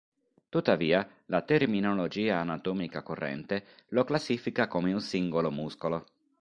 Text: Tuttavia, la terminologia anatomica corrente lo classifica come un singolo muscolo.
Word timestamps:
Tuttavia, 0.49 1.07
la 1.27 1.41
terminologia 1.43 2.39
anatomica 2.39 3.03
corrente 3.03 3.63
lo 3.89 4.03
classifica 4.03 4.67
come 4.67 4.93
un 4.93 4.99
singolo 5.01 5.51
muscolo. 5.51 6.07